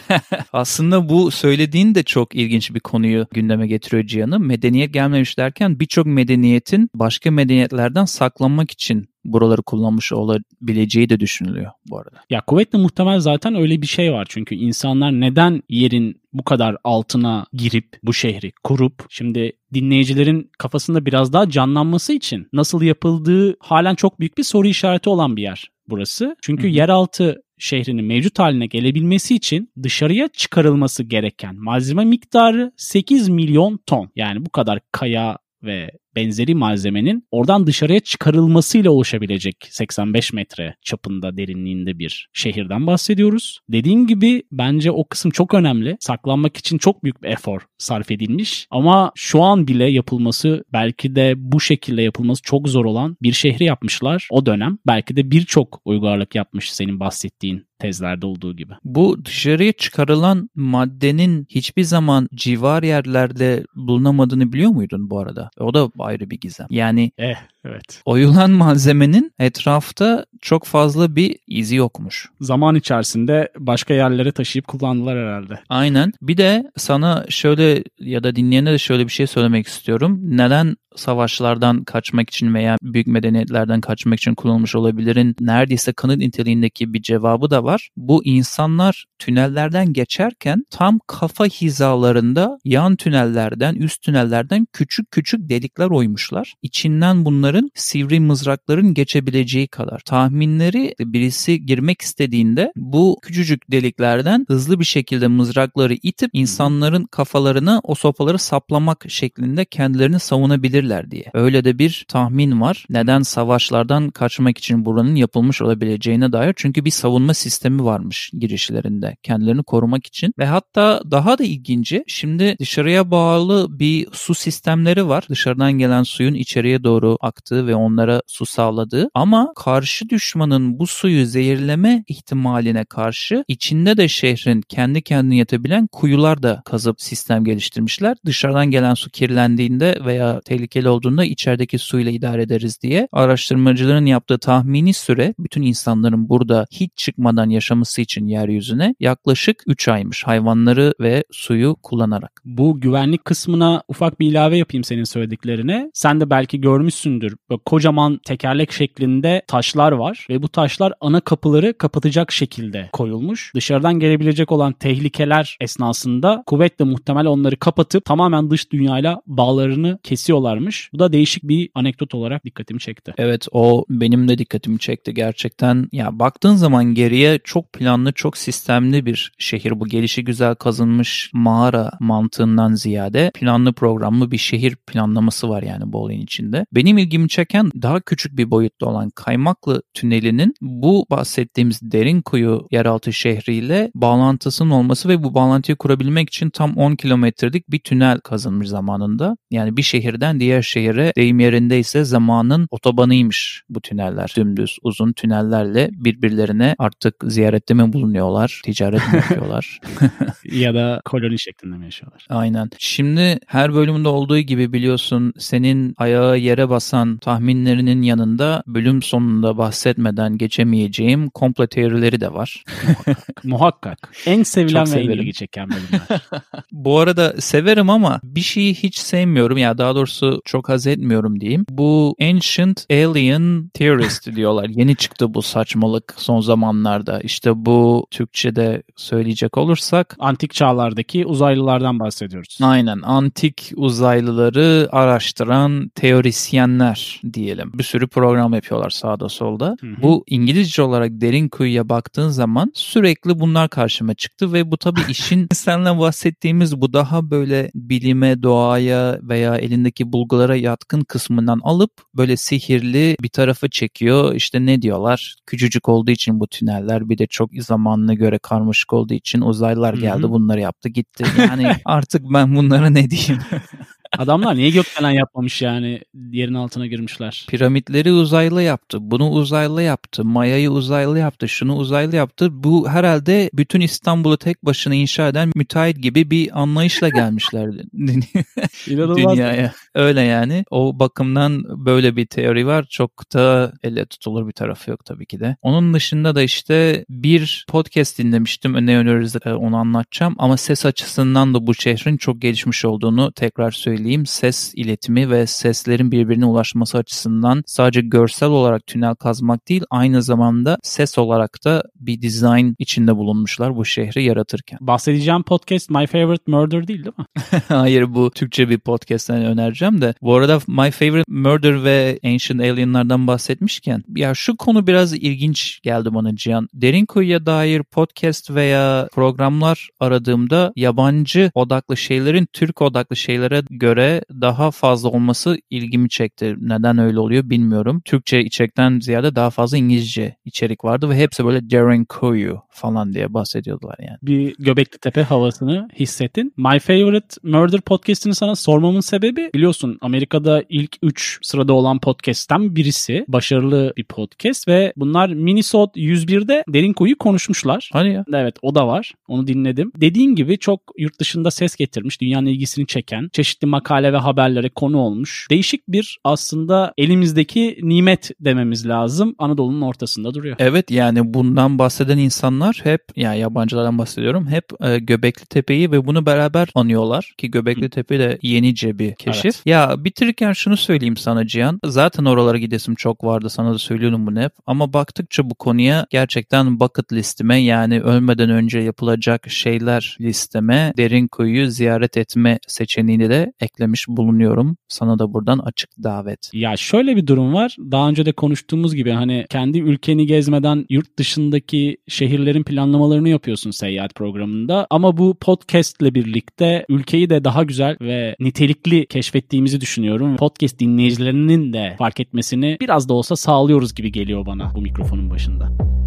Aslında 0.53 1.09
bu 1.09 1.31
söylediğin 1.31 1.95
de 1.95 2.03
çok 2.03 2.35
ilginç 2.35 2.75
bir 2.75 2.81
konuyu 2.81 3.27
gündeme 3.33 3.67
getiriyor 3.67 4.07
Cihan'ı. 4.07 4.41
Medeniyet 4.41 4.95
gelmemiş 4.95 5.39
derken 5.39 5.81
birçok 5.81 6.07
medeniyetin 6.07 6.91
başka 6.95 7.31
medeniyetlerden 7.61 8.05
saklanmak 8.05 8.71
için 8.71 9.09
buraları 9.25 9.63
kullanmış 9.63 10.13
olabileceği 10.13 11.09
de 11.09 11.21
düşünülüyor 11.21 11.71
bu 11.87 11.99
arada. 11.99 12.21
Ya 12.31 12.41
kuvvetle 12.41 12.79
muhtemel 12.79 13.21
zaten 13.21 13.55
öyle 13.55 13.83
bir 13.83 13.87
şey 13.87 14.13
var. 14.13 14.27
Çünkü 14.29 14.55
insanlar 14.55 15.13
neden 15.13 15.63
yerin 15.69 16.21
bu 16.33 16.45
kadar 16.45 16.77
altına 16.85 17.47
girip 17.53 17.99
bu 18.03 18.15
şehri 18.15 18.53
kurup 18.65 19.07
şimdi 19.11 19.53
dinleyicilerin 19.75 20.51
kafasında 20.59 21.07
biraz 21.07 21.33
daha 21.33 21.51
canlanması 21.51 22.13
için 22.13 22.49
nasıl 22.53 22.83
yapıldığı 22.83 23.57
halen 23.61 23.95
çok 23.95 24.21
büyük 24.21 24.39
bir 24.39 24.45
soru 24.45 24.69
işareti 24.69 25.11
olan 25.11 25.37
bir 25.37 25.43
yer 25.43 25.71
burası. 25.89 26.37
Çünkü 26.43 26.63
Hı-hı. 26.63 26.73
yeraltı 26.73 27.43
şehrinin 27.59 28.05
mevcut 28.05 28.39
haline 28.39 28.67
gelebilmesi 28.67 29.35
için 29.35 29.73
dışarıya 29.83 30.29
çıkarılması 30.29 31.03
gereken 31.03 31.57
malzeme 31.57 32.05
miktarı 32.05 32.73
8 32.77 33.29
milyon 33.29 33.81
ton. 33.87 34.11
Yani 34.17 34.47
bu 34.47 34.51
kadar 34.51 34.81
kaya 34.93 35.39
ve 35.63 35.91
benzeri 36.17 36.55
malzemenin 36.55 37.27
oradan 37.31 37.67
dışarıya 37.67 38.01
çıkarılmasıyla 38.01 38.91
oluşabilecek 38.91 39.57
85 39.71 40.33
metre 40.33 40.75
çapında 40.83 41.37
derinliğinde 41.37 41.99
bir 41.99 42.29
şehirden 42.33 42.87
bahsediyoruz. 42.87 43.61
Dediğim 43.69 44.07
gibi 44.07 44.43
bence 44.53 44.91
o 44.91 45.09
kısım 45.09 45.31
çok 45.31 45.55
önemli. 45.55 45.97
Saklanmak 46.01 46.57
için 46.57 46.79
çok 46.79 47.05
büyük 47.05 47.23
bir 47.23 47.29
efor 47.29 47.61
sarf 47.79 48.11
edilmiş 48.11 48.67
ama 48.71 49.13
şu 49.15 49.43
an 49.43 49.67
bile 49.67 49.85
yapılması 49.85 50.65
belki 50.73 51.17
de 51.17 51.35
bu 51.37 51.61
şekilde 51.61 52.03
yapılması 52.03 52.43
çok 52.43 52.69
zor 52.69 52.85
olan 52.85 53.17
bir 53.23 53.33
şehri 53.33 53.65
yapmışlar 53.65 54.29
o 54.31 54.47
dönem. 54.47 54.79
Belki 54.87 55.17
de 55.17 55.31
birçok 55.31 55.81
uygarlık 55.85 56.35
yapmış 56.35 56.73
senin 56.73 57.01
bahsettiğin 57.01 57.70
tezlerde 57.81 58.27
olduğu 58.27 58.57
gibi. 58.57 58.73
Bu 58.85 59.25
dışarıya 59.25 59.73
çıkarılan 59.73 60.51
maddenin 60.55 61.47
hiçbir 61.51 61.83
zaman 61.83 62.29
civar 62.35 62.83
yerlerde 62.83 63.65
bulunamadığını 63.77 64.53
biliyor 64.53 64.71
muydun 64.71 65.11
bu 65.11 65.19
arada? 65.19 65.51
O 65.59 65.75
da 65.75 65.91
ayrı 65.99 66.31
bir 66.31 66.41
gizem. 66.41 66.67
Yani 66.71 67.13
eh, 67.19 67.37
evet. 67.65 68.03
oyulan 68.05 68.51
malzemenin 68.51 69.33
etrafta 69.39 70.27
çok 70.41 70.65
fazla 70.65 71.17
bir 71.17 71.37
izi 71.47 71.77
yokmuş. 71.77 72.29
Zaman 72.41 72.75
içerisinde 72.75 73.53
başka 73.59 73.95
yerlere 73.95 74.33
taşıyıp 74.33 74.67
kullandılar 74.67 75.19
herhalde. 75.19 75.61
Aynen. 75.69 76.13
Bir 76.23 76.37
de 76.37 76.71
sana 76.77 77.27
şöyle 77.29 77.85
ya 77.99 78.23
da 78.23 78.37
dinleyene 78.37 78.73
de 78.73 78.79
şöyle 78.79 79.07
bir 79.07 79.13
şey 79.13 79.27
söylemek 79.27 79.67
istiyorum. 79.67 80.21
Neden 80.23 80.77
savaşlardan 80.97 81.85
kaçmak 81.85 82.31
için 82.31 82.55
veya 82.55 82.77
büyük 82.83 83.07
medeniyetlerden 83.07 83.81
kaçmak 83.81 84.19
için 84.19 84.35
kullanılmış 84.35 84.75
olabilirin 84.75 85.37
neredeyse 85.41 85.93
kanıt 85.93 86.17
niteliğindeki 86.17 86.93
bir 86.93 87.03
cevabı 87.03 87.51
da 87.51 87.65
var. 87.65 87.89
Bu 87.97 88.25
insanlar 88.25 89.05
tünellerden 89.19 89.93
geçerken 89.93 90.65
tam 90.71 90.99
kafa 91.07 91.45
hizalarında 91.45 92.59
yan 92.65 92.97
tünellerden, 92.97 93.75
üst 93.75 94.03
tünellerden 94.03 94.67
küçük 94.73 95.11
küçük 95.11 95.49
delikler 95.49 95.87
oymuşlar. 95.87 96.55
İçinden 96.63 97.25
bunların 97.51 97.71
sivri 97.75 98.21
mızrakların 98.21 98.95
geçebileceği 98.95 99.69
kadar. 99.69 99.99
Tahminleri 99.99 100.95
birisi 101.01 101.67
girmek 101.67 102.03
istediğinde 102.03 102.73
bu 102.77 103.19
küçücük 103.23 103.71
deliklerden 103.71 104.45
hızlı 104.49 104.81
bir 104.81 104.85
şekilde 104.85 105.27
mızrakları 105.27 105.95
itip 106.03 106.31
insanların 106.33 107.05
kafalarına 107.05 107.81
o 107.83 107.95
sopaları 107.95 108.39
saplamak 108.39 109.05
şeklinde 109.09 109.65
kendilerini 109.65 110.21
savunabilirler 110.21 111.11
diye. 111.11 111.25
Öyle 111.35 111.65
de 111.65 111.79
bir 111.79 112.05
tahmin 112.09 112.61
var. 112.61 112.87
Neden 112.91 113.23
savaşlardan 113.23 114.11
kaçmak 114.11 114.59
için 114.59 114.85
buranın 114.85 115.15
yapılmış 115.15 115.63
olabileceğine 115.63 116.33
dair. 116.33 116.55
Çünkü 116.57 116.85
bir 116.85 116.91
savunma 116.91 117.35
sistemi 117.35 117.85
varmış 117.85 118.31
girişlerinde 118.39 119.17
kendilerini 119.23 119.63
korumak 119.63 120.07
için. 120.07 120.33
Ve 120.39 120.47
hatta 120.47 121.03
daha 121.11 121.39
da 121.39 121.45
ilginci 121.45 122.05
şimdi 122.07 122.57
dışarıya 122.61 123.11
bağlı 123.11 123.79
bir 123.79 124.07
su 124.13 124.35
sistemleri 124.35 125.09
var. 125.09 125.25
Dışarıdan 125.29 125.73
gelen 125.73 126.03
suyun 126.03 126.35
içeriye 126.35 126.85
doğru 126.85 127.17
aktığı 127.41 127.67
ve 127.67 127.75
onlara 127.75 128.23
su 128.27 128.47
sağladığı. 128.47 129.09
Ama 129.15 129.53
karşı 129.57 130.09
düşmanın 130.09 130.79
bu 130.79 130.87
suyu 130.87 131.27
zehirleme 131.27 132.05
ihtimaline 132.09 132.85
karşı 132.85 133.45
içinde 133.49 133.97
de 133.97 134.09
şehrin 134.09 134.61
kendi 134.69 135.03
kendine 135.03 135.37
yatabilen 135.37 135.87
kuyular 135.87 136.43
da 136.43 136.63
kazıp 136.65 137.01
sistem 137.01 137.45
geliştirmişler. 137.45 138.17
Dışarıdan 138.27 138.71
gelen 138.71 138.95
su 138.95 139.11
kirlendiğinde 139.11 139.99
veya 140.05 140.41
tehlikeli 140.41 140.89
olduğunda 140.89 141.25
içerideki 141.25 141.79
suyla 141.79 142.13
idare 142.13 142.43
ederiz 142.43 142.79
diye 142.83 143.09
araştırmacıların 143.13 144.07
yaptığı 144.07 144.39
tahmini 144.39 144.93
süre 144.95 145.35
bütün 145.39 145.63
insanların 145.63 146.29
burada 146.29 146.67
hiç 146.71 146.91
çıkmadan 146.97 147.51
yaşaması 147.51 148.01
için 148.01 148.27
yeryüzüne 148.27 148.95
yaklaşık 149.01 149.63
3 149.67 149.89
aymış 149.89 150.25
hayvanları 150.25 150.95
ve 151.01 151.25
suyu 151.33 151.77
kullanarak. 151.83 152.43
Bu 152.45 152.81
güvenlik 152.81 153.25
kısmına 153.25 153.83
ufak 153.89 154.21
bir 154.21 154.27
ilave 154.31 154.57
yapayım 154.57 154.85
senin 154.85 155.05
söylediklerine. 155.05 155.91
Sen 155.95 156.21
de 156.21 156.31
belki 156.31 156.61
görmüşsündür. 156.61 157.30
Böyle 157.51 157.61
kocaman 157.67 158.21
tekerlek 158.25 158.73
şeklinde 158.73 159.43
taşlar 159.47 159.93
var 159.93 160.27
ve 160.31 160.43
bu 160.43 160.49
taşlar 160.49 160.93
ana 161.01 161.21
kapıları 161.21 161.79
kapatacak 161.79 162.33
şekilde 162.33 162.89
koyulmuş. 162.93 163.53
Dışarıdan 163.55 163.99
gelebilecek 163.99 164.53
olan 164.53 164.73
tehlikeler 164.73 165.57
esnasında 165.61 166.43
kuvvetle 166.47 166.85
muhtemel 166.85 167.27
onları 167.27 167.57
kapatıp 167.57 168.05
tamamen 168.05 168.51
dış 168.51 168.73
dünyayla 168.73 169.23
bağlarını 169.27 169.99
kesiyorlarmış. 170.03 170.91
Bu 170.93 170.99
da 170.99 171.13
değişik 171.13 171.43
bir 171.43 171.71
anekdot 171.75 172.15
olarak 172.15 172.45
dikkatimi 172.45 172.81
çekti. 172.81 173.15
Evet 173.19 173.47
o 173.53 173.85
benim 173.89 174.29
de 174.29 174.39
dikkatimi 174.39 174.79
çekti 174.79 175.15
gerçekten. 175.15 175.89
Ya 175.93 176.19
baktığın 176.19 176.55
zaman 176.55 176.85
geriye 176.85 177.41
çok 177.45 177.73
planlı, 177.73 178.13
çok 178.13 178.37
sistemli 178.37 179.07
bir 179.07 179.33
şehir 179.39 179.81
bu. 179.81 179.87
Gelişi 179.87 180.25
güzel 180.25 180.55
kazınmış 180.55 181.31
mağara 181.35 181.91
mantığından 182.01 182.75
ziyade 182.75 183.31
planlı 183.35 183.73
programlı 183.73 184.31
bir 184.31 184.39
şehir 184.39 184.77
planlaması 184.77 185.49
var 185.49 185.63
yani 185.63 185.93
bu 185.93 185.99
olayın 185.99 186.21
içinde. 186.21 186.67
Benim 186.73 186.99
ilgimi 186.99 187.20
çeken 187.29 187.71
daha 187.83 188.01
küçük 188.01 188.37
bir 188.37 188.51
boyutta 188.51 188.87
olan 188.87 189.11
Kaymaklı 189.11 189.83
Tüneli'nin 189.95 190.55
bu 190.61 191.07
bahsettiğimiz 191.11 191.81
derin 191.83 192.23
kuyu 192.23 192.67
yeraltı 192.71 193.13
şehriyle 193.13 193.91
bağlantısının 193.95 194.71
olması 194.71 195.09
ve 195.09 195.23
bu 195.23 195.35
bağlantıyı 195.35 195.77
kurabilmek 195.77 196.29
için 196.29 196.51
tam 196.51 196.77
10 196.77 196.97
kilometrelik 196.97 197.71
bir 197.71 197.79
tünel 197.79 198.19
kazınmış 198.19 198.69
zamanında. 198.69 199.37
Yani 199.51 199.77
bir 199.77 199.83
şehirden 199.83 200.41
diğer 200.41 200.63
şehire 200.63 201.13
deyim 201.17 201.41
yerindeyse 201.41 202.05
zamanın 202.05 202.67
otobanıymış 202.71 203.63
bu 203.69 203.81
tüneller. 203.81 204.33
Dümdüz 204.37 204.79
uzun 204.83 205.13
tünellerle 205.13 205.89
birbirlerine 205.93 206.75
artık 206.79 207.15
ziyarette 207.25 207.75
mi 207.75 207.93
bulunuyorlar, 207.93 208.61
ticaret 208.65 209.13
mi 209.13 209.17
yapıyorlar? 209.17 209.81
ya 210.45 210.75
da 210.75 211.01
koloni 211.05 211.39
şeklinde 211.39 211.77
mi 211.77 211.85
yaşıyorlar? 211.85 212.27
Aynen. 212.29 212.71
Şimdi 212.79 213.39
her 213.47 213.75
bölümde 213.75 214.09
olduğu 214.09 214.39
gibi 214.39 214.73
biliyorsun 214.73 215.33
senin 215.39 215.95
ayağı 215.97 216.39
yere 216.39 216.69
basan 216.69 217.10
tahminlerinin 217.19 218.03
yanında 218.03 218.63
bölüm 218.67 219.03
sonunda 219.03 219.59
bahsetmeden 219.59 220.39
geçemeyeceğim 220.39 221.31
komple 221.31 221.67
teorileri 221.67 222.21
de 222.21 222.33
var. 222.35 222.65
Muhakkak. 223.45 224.13
En 224.27 224.43
sevilen 224.43 224.85
Çok 224.85 224.95
ve 224.95 225.01
severim. 225.01 225.11
en 225.11 225.17
ilgi 225.23 225.33
çeken 225.33 225.69
bölümler. 225.71 226.01
Bu 226.73 226.99
arada 226.99 227.35
severim 227.41 227.91
ama 227.91 228.21
bir 228.25 228.41
şeyi 228.41 228.75
hiç 228.75 228.99
sevmiyorum 228.99 229.59
ya 229.59 229.79
daha 229.79 229.95
doğrusu 229.95 230.41
çok 230.45 230.69
haz 230.69 230.87
etmiyorum 230.87 231.41
diyeyim. 231.41 231.65
Bu 231.71 232.17
Ancient 232.23 232.87
Alien 232.91 233.71
Theorist 233.75 234.37
diyorlar. 234.37 234.69
Yeni 234.69 234.97
çıktı 234.97 235.35
bu 235.35 235.43
saçmalık 235.43 236.15
son 236.17 236.41
zamanlarda. 236.41 237.21
İşte 237.21 237.51
bu 237.67 238.07
Türkçe'de 238.11 238.83
söyleyecek 238.97 239.59
olursak. 239.59 240.17
Antik 240.19 240.55
çağlardaki 240.55 241.27
uzaylılardan 241.27 242.01
bahsediyoruz. 242.01 242.59
Aynen. 242.63 243.01
Antik 243.03 243.73
uzaylıları 243.77 244.89
araştıran 244.93 245.89
teorisyenler 245.95 247.00
diyelim. 247.33 247.71
Bir 247.75 247.85
sürü 247.85 248.09
program 248.09 248.55
yapıyorlar 248.55 248.91
sağda 248.91 249.29
solda. 249.29 249.77
Hı 249.81 249.87
hı. 249.87 250.03
Bu 250.03 250.25
İngilizce 250.27 250.83
olarak 250.83 251.11
derin 251.13 251.49
kuyuya 251.49 251.89
baktığın 251.89 252.29
zaman 252.29 252.73
sürekli 252.75 253.41
bunlar 253.41 253.69
karşıma 253.69 254.15
çıktı 254.15 254.53
ve 254.53 254.71
bu 254.71 254.77
tabii 254.77 255.01
işin 255.09 255.49
seninle 255.53 255.99
bahsettiğimiz 255.99 256.81
bu 256.81 256.93
daha 256.93 257.31
böyle 257.31 257.71
bilime, 257.75 258.43
doğaya 258.43 259.19
veya 259.23 259.57
elindeki 259.57 260.13
bulgulara 260.13 260.57
yatkın 260.57 261.01
kısmından 261.01 261.61
alıp 261.63 261.91
böyle 262.15 262.37
sihirli 262.37 263.17
bir 263.23 263.29
tarafa 263.29 263.69
çekiyor. 263.69 264.35
İşte 264.35 264.67
ne 264.67 264.83
diyorlar? 264.83 265.37
Küçücük 265.47 265.89
olduğu 265.89 266.11
için 266.11 266.41
bu 266.41 266.47
tüneller 266.47 267.09
bir 267.09 267.19
de 267.19 267.27
çok 267.27 267.51
zamanına 267.59 268.15
göre 268.15 268.39
karmaşık 268.39 268.93
olduğu 268.93 269.15
için 269.15 269.41
uzaylılar 269.41 269.95
geldi 269.95 270.23
Hı-hı. 270.23 270.31
bunları 270.31 270.61
yaptı 270.61 270.89
gitti. 270.89 271.25
Yani 271.41 271.73
artık 271.85 272.23
ben 272.35 272.57
bunlara 272.57 272.91
ne 272.91 273.11
diyeyim? 273.11 273.39
Adamlar 274.19 274.57
niye 274.57 274.71
gökdelen 274.71 275.11
yapmamış 275.11 275.63
yani 275.63 276.01
yerin 276.31 276.55
altına 276.55 276.87
girmişler. 276.87 277.47
Piramitleri 277.49 278.13
uzaylı 278.13 278.63
yaptı. 278.63 278.99
Bunu 279.01 279.31
uzaylı 279.31 279.83
yaptı. 279.83 280.25
Maya'yı 280.25 280.71
uzaylı 280.71 281.19
yaptı. 281.19 281.49
Şunu 281.49 281.77
uzaylı 281.77 282.17
yaptı. 282.17 282.49
Bu 282.65 282.89
herhalde 282.89 283.51
bütün 283.55 283.81
İstanbul'u 283.81 284.37
tek 284.37 284.67
başına 284.67 284.95
inşa 284.95 285.29
eden 285.29 285.53
müteahhit 285.55 286.03
gibi 286.03 286.31
bir 286.31 286.61
anlayışla 286.61 287.09
gelmişler 287.09 287.67
dünyaya. 289.17 289.73
Öyle 289.95 290.21
yani. 290.21 290.65
O 290.71 290.99
bakımdan 290.99 291.65
böyle 291.87 292.17
bir 292.17 292.27
teori 292.27 292.67
var. 292.67 292.87
Çok 292.91 293.35
da 293.35 293.73
elle 293.83 294.07
tutulur 294.07 294.47
bir 294.47 294.53
tarafı 294.53 294.91
yok 294.91 295.05
tabii 295.05 295.27
ki 295.27 295.41
de. 295.41 295.57
Onun 295.63 295.95
dışında 295.95 296.35
da 296.35 296.43
işte 296.43 297.05
bir 297.09 297.65
podcast 297.69 298.19
dinlemiştim. 298.19 298.87
Ne 298.87 298.97
öneririz 298.97 299.37
onu 299.47 299.77
anlatacağım. 299.77 300.35
Ama 300.39 300.57
ses 300.57 300.87
açısından 300.87 301.55
da 301.55 301.67
bu 301.67 301.75
şehrin 301.75 302.17
çok 302.17 302.43
gelişmiş 302.43 302.85
olduğunu 302.85 303.33
tekrar 303.33 303.71
söyleyeyim. 303.71 304.27
Ses 304.27 304.73
iletimi 304.75 305.31
ve 305.31 305.47
seslerin 305.47 306.13
birbirine 306.13 306.45
ulaşması 306.45 306.99
açısından 306.99 307.63
sadece 307.67 308.01
görsel 308.01 308.49
olarak 308.49 308.87
tünel 308.87 309.15
kazmak 309.15 309.69
değil 309.69 309.83
aynı 309.91 310.23
zamanda 310.23 310.79
ses 310.83 311.19
olarak 311.19 311.65
da 311.65 311.83
bir 311.97 312.23
design 312.23 312.75
içinde 312.79 313.17
bulunmuşlar 313.17 313.77
bu 313.77 313.85
şehri 313.85 314.25
yaratırken. 314.25 314.79
Bahsedeceğim 314.81 315.43
podcast 315.43 315.91
My 315.91 316.07
Favorite 316.07 316.45
Murder 316.47 316.89
değil 316.89 317.05
değil 317.05 317.17
mi? 317.19 317.25
Hayır 317.69 318.15
bu 318.15 318.31
Türkçe 318.31 318.69
bir 318.69 318.79
podcast'ten 318.79 319.41
önereceğim 319.81 320.03
de. 320.03 320.15
Bu 320.23 320.35
arada 320.35 320.59
My 320.67 320.91
Favorite 320.91 321.25
Murder 321.29 321.85
ve 321.85 322.19
Ancient 322.25 322.61
Alien'lardan 322.61 323.27
bahsetmişken 323.27 324.05
ya 324.17 324.35
şu 324.35 324.57
konu 324.57 324.87
biraz 324.87 325.13
ilginç 325.15 325.81
geldi 325.83 326.15
bana 326.15 326.37
Cihan. 326.37 326.69
Derin 326.75 327.07
kuyuya 327.07 327.47
dair 327.47 327.83
podcast 327.83 328.51
veya 328.51 329.09
programlar 329.13 329.89
aradığımda 330.01 330.73
yabancı 330.77 331.51
odaklı 331.55 331.97
şeylerin 331.97 332.47
Türk 332.53 332.83
odaklı 332.83 333.17
şeylere 333.17 333.63
göre 333.71 334.23
daha 334.41 334.71
fazla 334.71 335.09
olması 335.09 335.59
ilgimi 335.71 336.09
çekti. 336.09 336.57
Neden 336.61 336.99
öyle 336.99 337.19
oluyor 337.19 337.51
bilmiyorum. 337.51 338.03
Türkçe 338.05 338.41
içerikten 338.41 339.01
ziyade 339.01 339.35
daha 339.37 339.51
fazla 339.51 339.77
İngilizce 339.77 340.37
içerik 340.45 340.85
vardı 340.85 341.11
ve 341.11 341.17
hepsi 341.17 341.45
böyle 341.45 341.71
Darren 341.71 342.05
Koyu 342.05 342.61
falan 342.71 343.13
diye 343.13 343.35
bahsediyordular 343.35 343.97
yani. 343.99 344.19
Bir 344.23 344.55
Göbekli 344.59 344.99
Tepe 344.99 345.23
havasını 345.23 345.89
hissettin. 345.99 346.53
My 346.57 346.79
Favorite 346.79 347.29
Murder 347.43 347.81
podcast'ini 347.81 348.35
sana 348.35 348.57
sormamın 348.57 349.01
sebebi 349.01 349.51
biliyorsun 349.55 349.70
Amerika'da 350.01 350.65
ilk 350.69 350.97
3 351.03 351.39
sırada 351.43 351.73
olan 351.73 351.99
podcast'ten 351.99 352.77
birisi. 352.77 353.25
Başarılı 353.29 353.93
bir 353.97 354.05
podcast 354.05 354.69
ve 354.69 354.93
bunlar 354.97 355.29
Minnesota 355.29 356.01
101'de 356.01 356.65
Derin 356.69 356.93
Koyu 356.93 357.19
konuşmuşlar. 357.19 357.91
Hani 357.93 358.13
ya? 358.13 358.25
Evet 358.35 358.57
o 358.63 358.75
da 358.75 358.87
var. 358.87 359.13
Onu 359.29 359.47
dinledim. 359.47 359.93
Dediğin 359.97 360.35
gibi 360.35 360.59
çok 360.59 360.81
yurt 360.99 361.21
dışında 361.21 361.51
ses 361.51 361.77
getirmiş. 361.77 362.21
Dünyanın 362.21 362.47
ilgisini 362.47 362.87
çeken. 362.87 363.29
Çeşitli 363.33 363.67
makale 363.67 364.13
ve 364.13 364.17
haberlere 364.17 364.69
konu 364.69 364.99
olmuş. 364.99 365.47
Değişik 365.51 365.89
bir 365.89 366.19
aslında 366.25 366.93
elimizdeki 366.99 367.79
nimet 367.83 368.31
dememiz 368.41 368.89
lazım. 368.89 369.35
Anadolu'nun 369.39 369.81
ortasında 369.81 370.35
duruyor. 370.35 370.57
Evet 370.59 370.91
yani 370.91 371.35
bundan 371.35 371.79
bahseden 371.79 372.19
insanlar 372.19 372.81
hep 372.85 373.03
yani 373.17 373.39
yabancılardan 373.39 373.99
bahsediyorum. 373.99 374.49
Hep 374.49 374.65
e, 374.81 374.99
Göbekli 374.99 375.47
Tepe'yi 375.47 375.91
ve 375.91 376.07
bunu 376.07 376.27
beraber 376.27 376.69
anıyorlar 376.75 377.35
ki 377.39 377.51
Göbekli 377.51 377.91
Tepe 377.91 378.19
de 378.19 378.39
yenice 378.43 378.99
bir 378.99 379.15
keşif. 379.15 379.60
Ya 379.67 380.05
bitirirken 380.05 380.53
şunu 380.53 380.77
söyleyeyim 380.77 381.17
sana 381.17 381.47
Cihan. 381.47 381.81
Zaten 381.85 382.25
oralara 382.25 382.59
gidesim 382.59 382.95
çok 382.95 383.25
vardı. 383.25 383.51
Sana 383.51 383.75
da 383.75 383.79
söylüyorum 383.79 384.27
bunu 384.27 384.41
hep. 384.41 384.53
Ama 384.67 384.93
baktıkça 384.93 385.51
bu 385.51 385.55
konuya 385.55 386.07
gerçekten 386.11 386.81
bucket 386.81 387.13
listime 387.13 387.57
yani 387.57 388.01
ölmeden 388.01 388.51
önce 388.51 388.79
yapılacak 388.79 389.51
şeyler 389.51 390.17
listeme 390.21 390.93
derin 390.97 391.29
kuyuyu 391.29 391.71
ziyaret 391.71 392.17
etme 392.17 392.59
seçeneğini 392.67 393.31
de 393.31 393.53
eklemiş 393.61 394.09
bulunuyorum. 394.09 394.77
Sana 394.89 395.19
da 395.19 395.35
buradan 395.35 395.59
açık 395.59 395.91
davet. 396.03 396.51
Ya 396.53 396.77
şöyle 396.77 397.17
bir 397.17 397.27
durum 397.27 397.55
var. 397.55 397.77
Daha 397.79 398.09
önce 398.09 398.27
de 398.27 398.33
konuştuğumuz 398.33 398.95
gibi 398.95 399.11
hani 399.11 399.45
kendi 399.51 399.79
ülkeni 399.79 400.27
gezmeden 400.27 400.87
yurt 400.91 401.19
dışındaki 401.19 401.97
şehirlerin 402.09 402.63
planlamalarını 402.63 403.29
yapıyorsun 403.29 403.71
seyahat 403.71 404.15
programında. 404.15 404.87
Ama 404.91 405.17
bu 405.17 405.37
podcast 405.41 406.03
ile 406.03 406.15
birlikte 406.15 406.85
ülkeyi 406.89 407.31
de 407.31 407.45
daha 407.45 407.63
güzel 407.65 407.97
ve 408.01 408.37
nitelikli 408.41 409.07
keşfettiğimizi 409.51 409.81
düşünüyorum. 409.81 410.37
Podcast 410.37 410.79
dinleyicilerinin 410.79 411.73
de 411.73 411.95
fark 411.99 412.21
etmesini 412.21 412.77
biraz 412.81 413.09
da 413.09 413.15
olsa 413.15 413.37
sağlıyoruz 413.37 413.95
gibi 413.95 414.13
geliyor 414.13 414.47
bana 414.47 414.73
bu 414.75 414.81
mikrofonun 414.81 415.31
başında. 415.31 416.00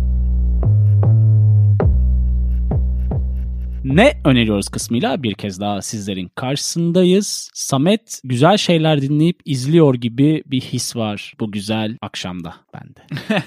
Ne 3.83 4.21
öneriyoruz 4.25 4.69
kısmıyla 4.69 5.23
bir 5.23 5.33
kez 5.33 5.59
daha 5.59 5.81
sizlerin 5.81 6.31
karşısındayız. 6.35 7.49
Samet 7.53 8.21
güzel 8.23 8.57
şeyler 8.57 9.01
dinleyip 9.01 9.39
izliyor 9.45 9.95
gibi 9.95 10.43
bir 10.45 10.61
his 10.61 10.95
var 10.95 11.33
bu 11.39 11.51
güzel 11.51 11.97
akşamda 12.01 12.55
bende. 12.73 13.23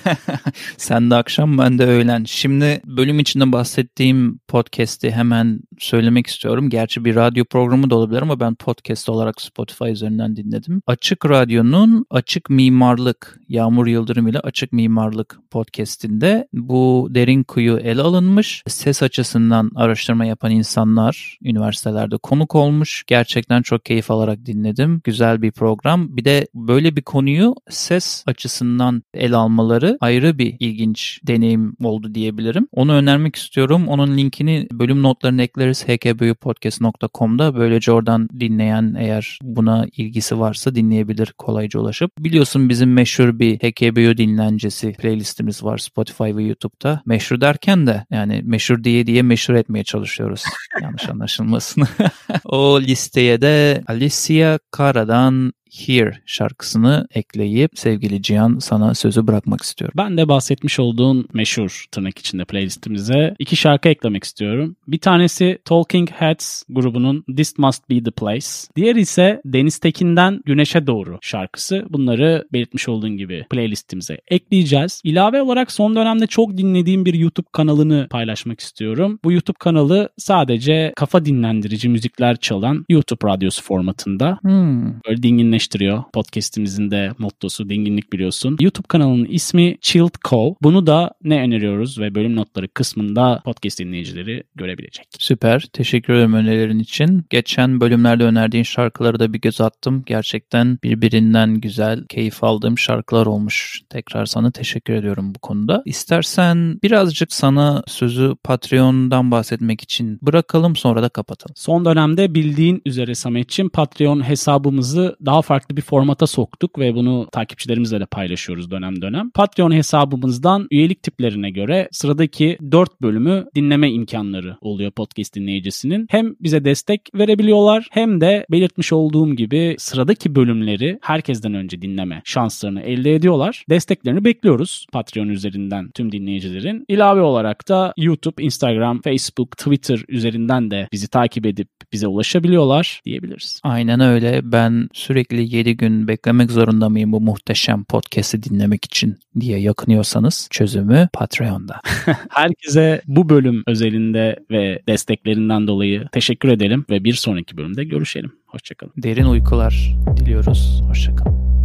Sen 0.77 1.11
de 1.11 1.15
akşam 1.15 1.59
ben 1.59 1.79
de 1.79 1.87
öğlen. 1.87 2.25
Şimdi 2.25 2.81
bölüm 2.85 3.19
içinde 3.19 3.53
bahsettiğim 3.53 4.39
podcast'i 4.49 5.11
hemen 5.11 5.61
söylemek 5.79 6.27
istiyorum. 6.27 6.71
Gerçi 6.71 7.05
bir 7.05 7.15
radyo 7.15 7.45
programı 7.45 7.91
da 7.91 7.97
olabilir 7.97 8.23
ama 8.23 8.41
ben 8.41 8.55
podcast 8.55 9.09
olarak 9.09 9.41
Spotify 9.41 9.91
üzerinden 9.91 10.37
dinledim. 10.37 10.83
Açık 10.87 11.31
Radyo'nun 11.31 12.07
Açık 12.11 12.51
Mimarlık, 12.51 13.41
Yağmur 13.49 13.87
Yıldırım 13.87 14.29
ile 14.29 14.41
Açık 14.41 14.73
Mimarlık 14.73 15.39
podcast'inde 15.51 16.49
bu 16.53 17.09
derin 17.11 17.43
kuyu 17.43 17.79
ele 17.79 18.03
alınmış. 18.03 18.63
Ses 18.67 19.03
açısından 19.03 19.71
araştırma 19.75 20.26
yapan 20.27 20.51
insanlar 20.51 21.39
üniversitelerde 21.43 22.17
konuk 22.17 22.55
olmuş. 22.55 23.05
Gerçekten 23.07 23.63
çok 23.63 23.85
keyif 23.85 24.11
alarak 24.11 24.47
dinledim. 24.47 25.01
Güzel 25.05 25.43
bir 25.43 25.53
program. 25.53 26.17
Bir 26.17 26.25
de 26.25 26.47
böyle 26.55 26.97
bir 26.97 27.03
konuyu 27.03 27.55
ses 27.71 28.25
açısından 28.27 29.03
ele 29.15 29.37
almaları 29.37 29.99
ayrı 30.01 30.39
bir 30.39 30.57
ilginç 30.61 31.21
deneyim 31.27 31.77
oldu 31.85 32.15
diyebilirim. 32.15 32.69
Onu 32.73 32.93
önermek 32.93 33.37
istiyorum. 33.37 33.89
Onun 33.89 34.17
linkini 34.17 34.69
bölüm 34.73 35.03
notlarına 35.03 35.43
ekleriz 35.43 35.89
hkbuyupodcast.com'da. 35.89 37.55
Böylece 37.55 37.93
oradan 37.93 38.29
dinleyen 38.41 38.95
eğer 38.99 39.39
buna 39.43 39.87
ilgisi 39.97 40.39
varsa 40.39 40.75
dinleyebilir 40.75 41.33
kolayca 41.39 41.81
ulaşıp. 41.81 42.11
Biliyorsun 42.19 42.69
bizim 42.69 42.93
meşhur 42.93 43.39
bir 43.39 43.57
HKBU 43.57 44.17
dinlencesi 44.17 44.93
playlistimiz 44.93 45.65
var 45.65 45.79
Spotify 45.79 46.37
ve 46.37 46.43
YouTube'da. 46.43 47.03
Meşhur 47.07 47.41
derken 47.41 47.87
de 47.87 48.07
yani 48.11 48.43
meşhur 48.45 48.85
diye 48.85 49.07
diye 49.07 49.23
meşhur 49.23 49.55
etmeye 49.55 49.85
çalışıyoruz. 50.17 50.45
Yanlış 50.83 51.09
anlaşılmasın. 51.09 51.85
o 52.45 52.81
listeye 52.81 53.41
de 53.41 53.83
Alicia 53.87 54.59
Cara'dan 54.79 55.53
Here 55.77 56.13
şarkısını 56.27 57.07
ekleyip 57.15 57.71
sevgili 57.75 58.23
Cihan 58.23 58.59
sana 58.59 58.95
sözü 58.95 59.27
bırakmak 59.27 59.63
istiyorum. 59.63 59.95
Ben 59.97 60.17
de 60.17 60.29
bahsetmiş 60.29 60.79
olduğun 60.81 61.29
meşhur 61.33 61.85
tırnak 61.93 62.19
içinde 62.19 62.45
playlistimize 62.45 63.35
iki 63.39 63.57
şarkı 63.57 63.89
eklemek 63.89 64.25
istiyorum. 64.25 64.77
Bir 64.89 64.99
tanesi 64.99 65.59
Talking 65.65 66.11
Heads 66.11 66.63
grubunun 66.69 67.25
This 67.37 67.59
Must 67.59 67.91
Be 67.91 68.03
The 68.03 68.11
Place. 68.11 68.47
Diğer 68.77 68.97
ise 68.97 69.41
Deniz 69.45 69.79
Tekin'den 69.79 70.41
Güneşe 70.47 70.87
Doğru 70.87 71.19
şarkısı. 71.23 71.87
Bunları 71.91 72.47
belirtmiş 72.53 72.89
olduğun 72.89 73.17
gibi 73.17 73.47
playlistimize 73.51 74.19
ekleyeceğiz. 74.29 75.01
İlave 75.05 75.43
olarak 75.43 75.73
son 75.73 75.97
dönemde 75.97 76.27
çok 76.27 76.57
dinlediğim 76.57 77.05
bir 77.05 77.15
YouTube 77.15 77.49
kanalını 77.53 78.07
paylaşmak 78.11 78.61
istiyorum. 78.61 79.19
Bu 79.25 79.33
YouTube 79.33 79.59
kanalı 79.59 80.09
sadece 80.19 80.93
kafa 80.97 81.25
dinlendirici 81.25 81.89
müzikler 81.89 82.37
çalan 82.37 82.85
YouTube 82.89 83.29
radyosu 83.29 83.63
formatında. 83.63 84.39
Hmm. 84.43 85.01
Böyle 85.09 85.23
dinginleştirici 85.23 85.66
dinginleştiriyor. 85.67 86.03
Podcast'imizin 86.13 86.91
de 86.91 87.13
mottosu 87.19 87.69
dinginlik 87.69 88.13
biliyorsun. 88.13 88.57
YouTube 88.61 88.87
kanalının 88.89 89.25
ismi 89.25 89.77
Chilled 89.81 90.15
Cove. 90.25 90.55
Bunu 90.63 90.87
da 90.87 91.11
ne 91.23 91.41
öneriyoruz 91.41 91.99
ve 91.99 92.15
bölüm 92.15 92.37
notları 92.37 92.69
kısmında 92.69 93.43
podcast 93.45 93.79
dinleyicileri 93.79 94.43
görebilecek. 94.55 95.07
Süper. 95.19 95.61
Teşekkür 95.73 96.15
ederim 96.15 96.35
önerilerin 96.35 96.79
için. 96.79 97.27
Geçen 97.31 97.81
bölümlerde 97.81 98.25
önerdiğin 98.25 98.65
şarkıları 98.65 99.19
da 99.19 99.33
bir 99.33 99.41
göz 99.41 99.61
attım. 99.61 100.03
Gerçekten 100.07 100.79
birbirinden 100.83 101.55
güzel, 101.55 102.05
keyif 102.09 102.45
aldığım 102.45 102.79
şarkılar 102.79 103.27
olmuş. 103.27 103.81
Tekrar 103.91 104.27
sana 104.27 104.51
teşekkür 104.51 104.95
ediyorum 104.95 105.35
bu 105.35 105.39
konuda. 105.39 105.83
İstersen 105.85 106.79
birazcık 106.83 107.33
sana 107.33 107.83
sözü 107.87 108.35
Patreon'dan 108.45 109.31
bahsetmek 109.31 109.81
için 109.81 110.19
bırakalım 110.23 110.77
sonra 110.77 111.03
da 111.03 111.09
kapatalım. 111.09 111.55
Son 111.57 111.85
dönemde 111.85 112.35
bildiğin 112.35 112.83
üzere 112.87 113.15
Sametçim 113.15 113.69
Patreon 113.69 114.29
hesabımızı 114.29 115.17
daha 115.27 115.43
farklı 115.43 115.56
farklı 115.57 115.77
bir 115.77 115.83
formata 115.83 116.27
soktuk 116.27 116.79
ve 116.79 116.95
bunu 116.95 117.29
takipçilerimizle 117.33 118.01
de 118.01 118.07
paylaşıyoruz 118.07 118.71
dönem 118.71 119.03
dönem. 119.03 119.31
Patreon 119.31 119.73
hesabımızdan 119.73 120.67
üyelik 120.71 121.03
tiplerine 121.03 121.51
göre 121.51 121.89
sıradaki 121.93 122.59
4 122.71 123.03
bölümü 123.03 123.47
dinleme 123.55 123.91
imkanları 123.91 124.57
oluyor 124.61 124.91
podcast 124.91 125.35
dinleyicisinin. 125.35 126.07
Hem 126.11 126.35
bize 126.41 126.65
destek 126.65 127.01
verebiliyorlar 127.15 127.89
hem 127.91 128.21
de 128.21 128.47
belirtmiş 128.51 128.93
olduğum 128.93 129.35
gibi 129.35 129.75
sıradaki 129.79 130.35
bölümleri 130.35 130.99
herkesten 131.03 131.55
önce 131.55 131.83
dinleme 131.83 132.23
şanslarını 132.25 132.81
elde 132.81 133.15
ediyorlar. 133.15 133.65
Desteklerini 133.71 134.25
bekliyoruz 134.25 134.87
Patreon 134.93 135.29
üzerinden 135.29 135.91
tüm 135.91 136.13
dinleyicilerin. 136.13 136.85
İlave 136.89 137.21
olarak 137.21 137.69
da 137.69 137.93
YouTube, 137.97 138.43
Instagram, 138.43 139.01
Facebook, 139.01 139.59
Twitter 139.59 140.05
üzerinden 140.09 140.71
de 140.71 140.89
bizi 140.93 141.09
takip 141.09 141.47
edip 141.47 141.69
bize 141.93 142.07
ulaşabiliyorlar 142.07 143.01
diyebiliriz. 143.05 143.61
Aynen 143.65 144.01
öyle. 144.01 144.41
Ben 144.45 144.89
sürekli 145.37 145.57
7 145.57 145.77
gün 145.77 146.09
beklemek 146.09 146.51
zorunda 146.51 146.89
mıyım 146.89 147.13
bu 147.13 147.21
muhteşem 147.21 147.85
podcast'i 147.85 148.43
dinlemek 148.43 148.85
için 148.85 149.19
diye 149.41 149.59
yakınıyorsanız 149.59 150.49
çözümü 150.51 151.09
Patreon'da. 151.13 151.81
Herkese 152.31 153.03
bu 153.07 153.29
bölüm 153.29 153.63
özelinde 153.67 154.37
ve 154.51 154.83
desteklerinden 154.89 155.67
dolayı 155.67 156.09
teşekkür 156.13 156.49
edelim 156.49 156.85
ve 156.91 157.05
bir 157.05 157.15
sonraki 157.15 157.57
bölümde 157.57 157.85
görüşelim. 157.85 158.33
Hoşçakalın. 158.47 158.93
Derin 158.97 159.25
uykular 159.25 159.97
diliyoruz. 160.17 160.83
Hoşçakalın. 160.89 161.56